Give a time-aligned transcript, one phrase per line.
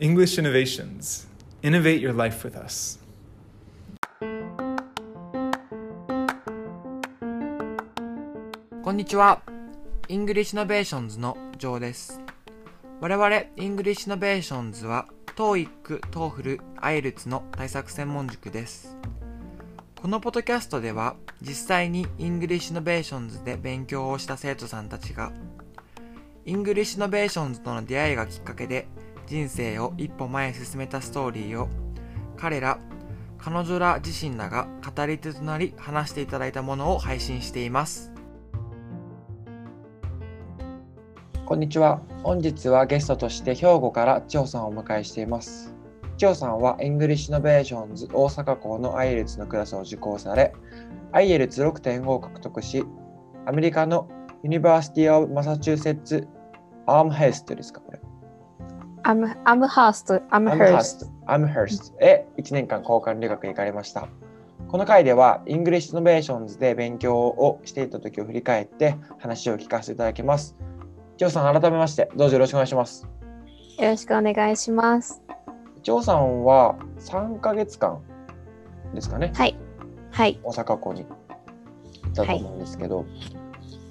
[0.00, 1.28] English Innovations.
[1.62, 2.98] Innovate your life with us.
[8.82, 9.40] こんにちは。
[10.08, 12.20] English Innovations のジョーです。
[13.00, 18.96] 我々、 English Innovations は、TOEIC、TOEFL、IELTS の対策専門塾です。
[20.02, 25.32] このポッドキャストでは、実際に English Innovations で勉強をした生徒さんたちが、
[26.44, 28.88] English Innovations との出会いがきっかけで、
[29.26, 31.68] 人生を一歩前へ進めたストーリーを、
[32.36, 32.78] 彼ら、
[33.38, 38.12] 彼女ら自身らが語り手となり話していただいたものを配信しています。
[41.46, 42.00] こんにちは。
[42.22, 45.74] 本日はゲストとして兵庫から千穂さんをお迎えしています。
[46.16, 50.54] 千穂さんは English Innovations 大阪校の IELTS のクラスを受講され、
[51.12, 52.84] IELTS6.5 を獲得し、
[53.44, 54.08] アメリカの
[54.42, 58.00] University of Massachusetts Amherst ですか、これ。
[59.06, 61.06] アムアムハースト、アムハースト。
[61.26, 64.08] アムハーストへ1年間交換留学へ行かれました。
[64.68, 70.56] この回では、 English Innovations で勉強をしていた時を振り返って話を聞かせていただきます。
[71.18, 73.06] 千穂さん、改めまして、どうぞよろしくお願いします。
[73.78, 75.22] よろしくお願いします。
[75.82, 78.00] 千穂さんは3ヶ月間
[78.94, 79.54] ですかね、はい。
[80.12, 80.40] はい。
[80.42, 81.14] 大阪校に行
[82.08, 83.04] ったと思うんですけど、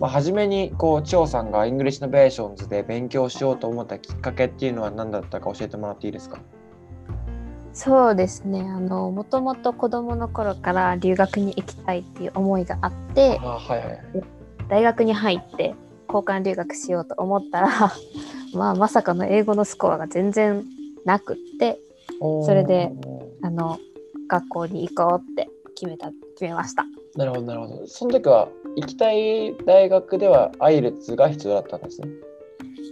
[0.00, 6.38] まあ、初めにこう千穂さんが English Innovations で勉強しようと思ったきっかけっていうのは何だったか教えてもらっていいですか？
[7.72, 8.60] そうですね。
[8.62, 14.00] あの、もともと子供の頃から留学に行きたいっていう思いがあって、あはいはいはい。
[14.68, 15.74] 大学に入って
[16.08, 17.68] 交換留学しようと思ったら、
[18.54, 20.64] まあ、まさかの英語のスコアが全然
[21.04, 21.78] なくって、
[22.44, 22.90] それで
[23.42, 23.78] あの、
[24.28, 26.84] 学校に行こうって決めた、決めました。
[27.16, 27.86] なるほどなるほど。
[27.86, 32.08] その時は行きたい大学では IELTS が必要だったんですね。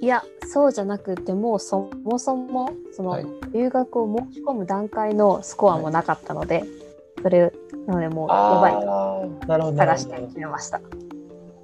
[0.01, 6.65] いや、そうじゃなくて、もうそもそも、その、はい留学を申し込む段階のスコアもなかったので、
[7.23, 7.51] それ
[7.87, 10.21] なのでもうやばいと探して。
[10.21, 10.81] 決めました。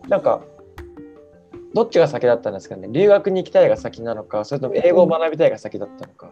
[0.08, 0.40] なんか、
[1.74, 2.88] どっちが先だったんですかね？
[2.90, 6.30] 留学に行きたいが先なのか、それとも英語を学びたいが先だったのか。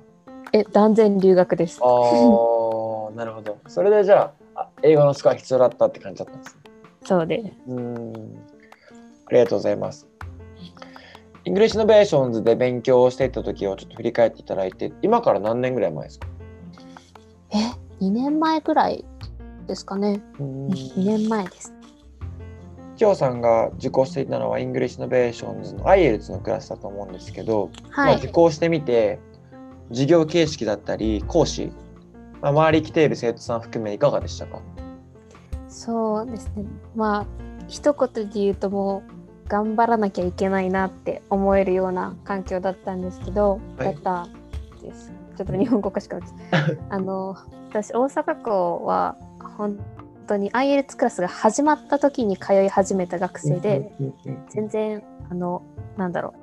[0.55, 1.81] え、断然留学です。
[1.83, 3.59] ああ、なるほど。
[3.67, 6.62] それでじゃあ、あ英語のスコア必要だったって感じだったんですね。
[7.05, 8.13] そうでうーん。
[9.29, 10.07] ありがとうございます。
[11.45, 16.27] English Innovations で勉強をしていた時をちょっと振り返っていただいて、今から何年ぐらい前ですか？
[17.51, 17.59] す。
[18.01, 19.05] え、2年前ぐらい
[19.67, 20.21] ですかね。
[20.39, 21.73] うーん2年前です。
[22.97, 28.29] 千穂さんが受講していたのは English Innovations の IELTS のクラスだと思うんですけど、まはいあ受。
[28.29, 29.19] 講してみて
[29.89, 31.73] 授業形式だったり講師、
[32.41, 34.61] まあ、周り来ている生徒さん含めいかがでしたか？
[35.73, 36.65] そうですね。
[36.95, 37.27] まあ、
[37.67, 44.29] 一言で言うともう、頑張らなきゃいけないなって思えるような環境だったんですけど、はいだった
[44.81, 45.13] です。
[45.37, 46.19] ちょっと日本語おかし
[46.91, 47.37] あの
[47.71, 49.17] 私大阪校は
[49.59, 49.79] 本
[50.27, 53.93] 当に IELTS クラスが始まった時に通い始めた学生で、
[54.51, 55.63] 全然あの
[55.97, 56.43] なんだろう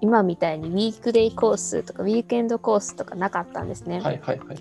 [0.00, 4.00] 今みたいにウィークデイコースとかウィークエンドコースとかなかったんですね。
[4.00, 4.58] はいはいはいはい。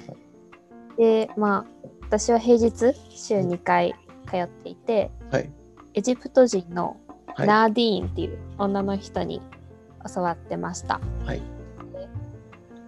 [0.98, 3.96] でまあ私は平日週2回
[4.30, 5.50] 通っていて、はい。
[5.96, 6.96] エジプト人の
[7.36, 7.48] はい。
[7.48, 9.42] ナーディーンっていう女の人に
[10.14, 11.02] 教わってました。
[11.26, 11.38] はい。
[11.40, 11.44] で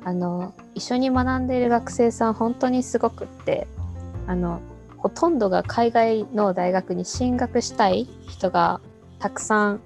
[0.03, 3.67] あの一緒に学んでいる学生さん本当にすごくって
[4.27, 4.61] あの
[4.97, 8.79] ほとんどが海外の大学に進学したい人が
[9.17, 9.81] たくさん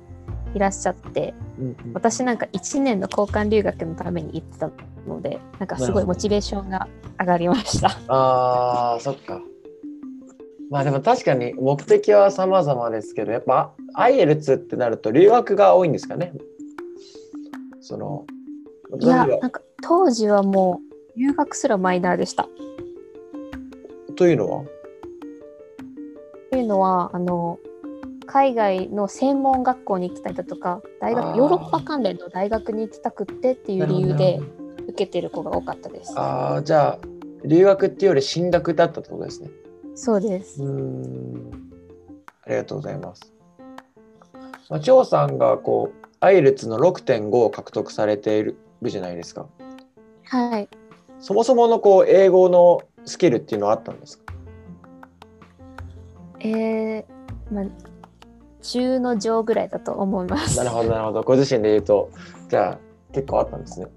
[0.55, 4.71] いらっしゃってうんうん私なんか1年の交換留学のために行ってた
[5.07, 6.87] のでなんかすごいモチベーションが
[7.19, 7.97] 上がりました。
[8.07, 9.41] あーそっか。
[10.69, 16.33] まあでも確かに目的は様々ですけどやっぱ IELTS ってなると留学が多いんですかね？
[17.81, 18.25] その
[19.01, 20.81] いやなんか当時はも
[21.15, 22.47] う留学すらマイナーでした。
[24.15, 24.63] というのは？
[26.51, 27.57] というのはあの
[28.31, 34.39] 海外の専門学校に行きたいだとか大学ヨーロッパ関連の大学に行きたくってっていう理由なで
[34.83, 36.13] 受けてる子が多かったです。
[36.15, 36.99] ああじゃあ
[37.43, 39.49] 留学っていうより進学だったってことですね。
[39.95, 40.63] そうです。
[40.63, 41.71] うーん
[42.45, 43.33] ありがとうございます。
[44.69, 49.47] まあ、張さんがこう、アイルツの6.5を獲得されているじゃないですか。
[50.25, 50.69] はい。
[51.19, 54.33] そもそものこう英語のスキルっていうのはあったんですか？
[56.41, 57.05] えー、
[57.51, 57.65] まあ
[58.61, 60.57] 中の上ぐらいだと思います。
[60.57, 61.21] なるほど、なるほど。
[61.23, 62.09] ご自身で言うと、
[62.49, 62.77] じゃあ
[63.13, 63.87] 結構あったんですね。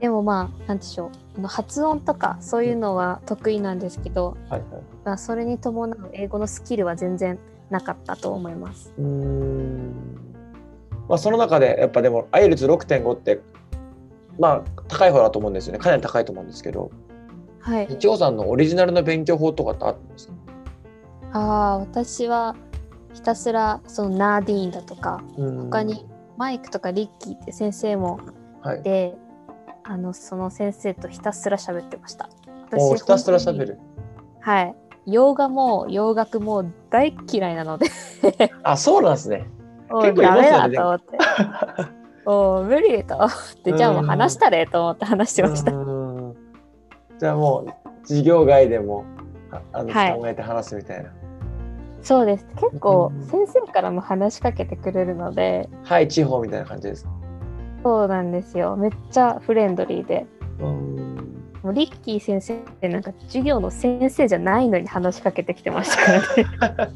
[0.00, 4.82] でもまあなんでしょう発音とかそういうのは得意なんですけど、はいはい。
[5.04, 7.38] まあ、それに伴う英語のスキルは全然
[7.70, 8.92] なかったと思います。
[8.98, 9.92] うーん。
[11.08, 13.40] まあその中でやっぱでもアイルツ6.5って
[14.40, 16.90] まあ高い方だと思うんですよねかなり高いと思うんですけど
[17.60, 17.86] はい。
[17.98, 20.34] 千穂さんのオリジナルの勉強法とかってあったんですか？
[21.32, 22.56] ああ、私は
[23.12, 26.06] ひたすらそのナーディーンだとか、他に
[26.36, 28.20] マイクとかリッキーって先生も
[28.62, 28.80] はい。
[28.80, 29.16] いて、
[29.84, 32.28] あのその先生とひたすら喋ってました。
[32.74, 33.78] おひたすら喋る。
[34.40, 34.74] はい。
[35.06, 37.86] 洋画も洋楽も大嫌いなので、
[38.62, 39.48] あそうなんですね。
[39.90, 41.18] 結構いますよねダメだと思って。
[42.24, 43.30] おう無理と思っ
[43.64, 45.72] て、じゃあもう話したれと思って話してました。
[45.72, 46.36] うん。
[47.18, 49.04] じゃあもう授業外でも
[49.50, 50.14] ああのはい。
[50.14, 51.10] 考えて話すみたいな
[52.02, 52.46] そうです。
[52.60, 57.10] 結構うん先生からも話しかけてくれるので、はい地方みたいな感じですか？
[57.84, 58.76] そうなんですよ。
[58.76, 60.26] めっちゃフレンドリーで。
[60.60, 60.92] うん
[61.62, 66.92] もうリッキー先生ってなんか授業の先生じゃないのに話しかけてきてましたからね。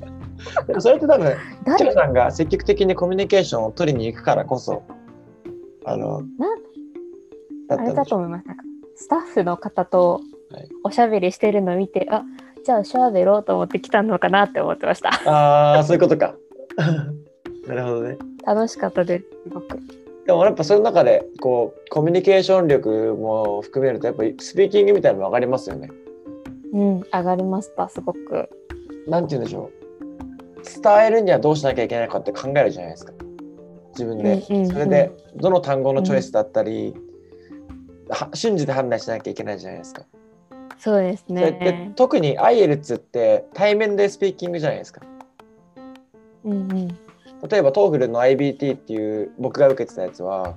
[0.81, 4.83] それって多分千 誰穂さんが積極的にコミュニケーションを取りに行くからこそ
[5.85, 6.23] あの
[7.69, 8.45] だあれだと思います。
[9.05, 10.21] スタッフの方と
[10.51, 12.25] はいおしゃべりしてるのを見て、あ
[12.67, 15.11] じゃあしゃべろうと思って来たのかなって思ってました。
[15.31, 16.35] ああそういうことか。
[17.69, 18.19] なるほどね。
[18.45, 19.79] 楽しかったです、すごく。
[20.27, 25.89] でもやっぱその中でこうコミュニケーション力も含めるとやっぱりスピーキングみたいなのも上がりますよね。
[26.73, 28.51] うん、上がりました、すごく。
[29.07, 30.83] なんて言うんでしょう。
[30.83, 33.13] 伝えるにはどうしなきゃいけないかって考えるじゃないですか。
[33.91, 34.71] 自分で、うんうんうん。
[34.73, 36.97] それでどの単語のチョイスだったり、
[38.09, 40.03] は瞬時で判断しなきゃいけないじゃないですか、
[40.79, 41.93] そうですね。
[41.97, 45.03] 特に IELTS って対面でスピーキングじゃないですか
[46.45, 46.89] うんうん。
[47.49, 50.55] 例えば TOEFL の IBT っていう僕が受けてたやつは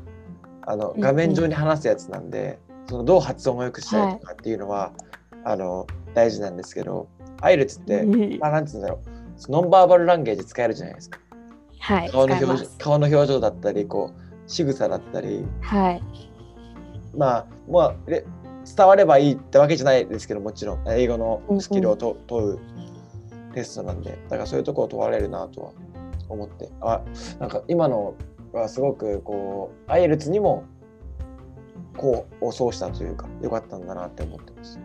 [0.64, 4.92] あのうんうん画面上に話すやつなんで、そのどう発音を良くしたりとかっていうのは、
[5.44, 7.08] あの大事なんですけど
[7.42, 11.20] IELTS って、うんまあ、なんて言うんだろうノンバーバルランゲージ使えるじゃないですか
[11.80, 12.36] はい、顔の。
[12.36, 16.04] 表情顔の表情だったりこう仕草だったりはい。
[17.16, 18.26] まあまあれ
[18.76, 22.60] 伝わればいいってわけじゃないですけどもちろん英語のスキルをと、問う
[23.54, 25.72] テストなんでだからそういうところを問われるなとは
[26.30, 27.02] 思ってあ
[27.40, 28.14] なんか今の
[28.54, 30.64] はすごくこう IELTS にも
[31.98, 34.80] こうをそうしたというか良かったんだなって思ってます。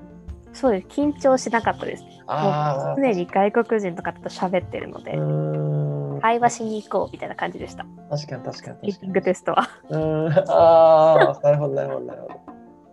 [0.52, 0.86] そうです。
[0.88, 2.04] 緊張しなかったです。
[2.26, 7.84] あ常に外国人の方と喋ってるので、会話しに行こうみたいな感じでした。
[8.10, 9.68] 確かに確かに確かにリーディングテストは。
[9.90, 12.34] うーんああ、なるほど、なるほど、なるほど。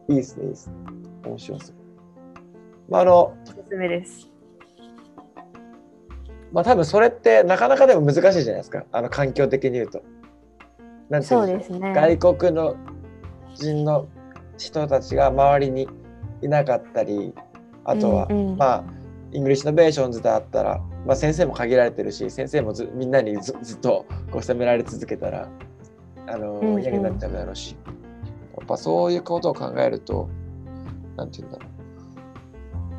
[0.07, 0.75] いいですね、いいですね。
[1.25, 1.75] 面白そう。
[2.89, 4.31] まあ、あの、おすすめです。
[6.51, 8.83] まあ、多分それってなかなかでも難しいじゃないですか。
[8.91, 10.03] あの環境的に言うと。
[11.09, 11.93] なんていそううんですね。
[11.93, 12.75] 外国の
[13.53, 14.07] 人の
[14.57, 15.87] 人たちが周りに
[16.41, 17.33] いなかったり、
[17.85, 18.83] あとは、うんうんまあ、
[19.31, 25.49] イングリッシュノベーションズであったら、まあ、先生も限られてるし、先生もずみんなにずずっとこう責められ続けたら、
[26.27, 27.90] あの、うんうん嫌になっちゃうだろうし、や
[28.61, 30.29] っぱそういうことを考えると、
[31.17, 31.65] なんて言うんだろ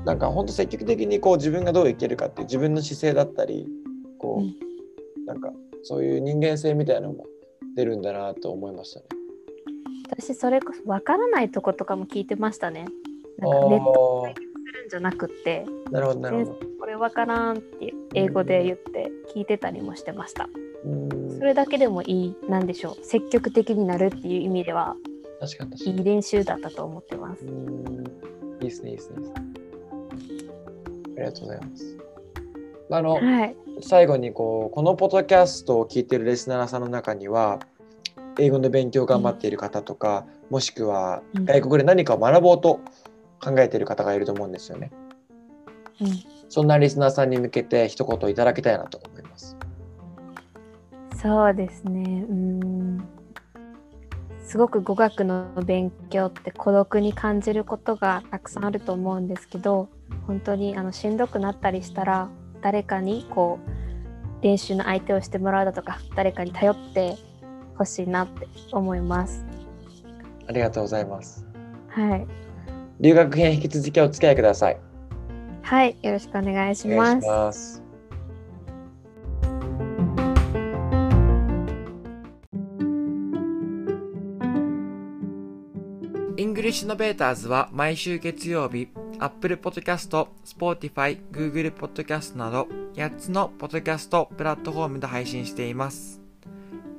[0.03, 0.05] う。
[0.05, 3.69] なんか本当積極的にこう自分がどう生きるかっていう自分の姿勢だったり、
[4.19, 4.73] こう、うん
[5.26, 5.53] なんか
[5.85, 7.26] そういう人間性みたいなのも
[7.76, 9.06] 出るんだなと思いましたね。
[10.11, 12.87] 私それこそわからないとことかも聞いてましたね。
[13.38, 16.58] なんかネットでするんじゃなくって、なるほどなるほど。
[16.81, 20.49] これわからんって英語で言って聞いてたりもしてました。
[20.85, 24.97] うんそれだけでもいい、なんでしょう、積極的になるっていう意味では
[25.43, 26.05] 確かにいい。
[26.05, 27.50] 練習だったと思ってますいい
[28.61, 29.17] ですね、いいですね。
[31.17, 31.99] ありがとうございます。
[32.93, 33.56] あの、はい。
[33.81, 37.58] 最後にこうこのポッドキャストを聞いてるレスナーさんの中には
[38.39, 42.81] 英語の勉強を頑張っている方とか、もしくはうん外国で何かを学ぼうと
[43.43, 44.93] 考えている方がいると思うんですよね。
[46.01, 46.08] うん
[46.49, 49.56] そんなリスナーさんに向けて一言いただきたいなと思います。
[51.20, 52.27] そうですね。
[52.29, 53.21] うーん。
[54.43, 59.89] すごく語学の勉強って孤独に感じることがたくさんあると思うんですけど、
[60.27, 62.29] 本当にあのしんどくなったりしたら、
[62.61, 63.58] 誰かにこ
[64.41, 67.17] う練習の相手をしてもらうだとか、誰かに頼って
[67.77, 69.44] ほしいなって思います。
[70.49, 71.46] ありがとうございます。
[71.89, 72.27] はい。
[73.01, 74.79] 留学編引き続きお付き合いください。
[75.63, 75.96] はい。
[76.03, 77.92] よろしくお願いしお願いします。
[86.72, 88.88] English Innovators は毎週月曜日、
[89.19, 96.22] Apple Podcast、Spotify、Google Podcast など8つのポッドキャストプラットフォームで配信しています。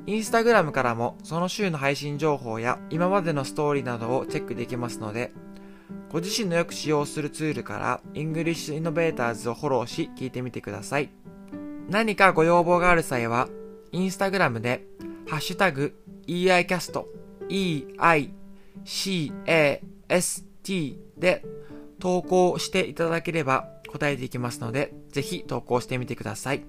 [0.05, 5.31] インスタグラムからもその週の配信情報や今までのストーリーなどをチェックできますので、
[6.11, 11.09] ご自身のよく使用するツールから English Innovators をフォローし聞いてみてください。
[11.89, 13.49] 何かご要望がある際は、
[13.91, 14.85] インスタグラムで、
[15.27, 15.95] ハッシュタグ、
[16.27, 17.05] EICAST、
[17.49, 18.42] EI
[18.85, 20.45] cast
[21.17, 21.45] で
[21.99, 26.65] 投稿していただければ答えていきますので、ぜひ投稿してみてください。